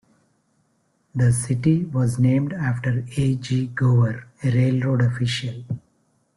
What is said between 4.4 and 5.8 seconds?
a railroad official.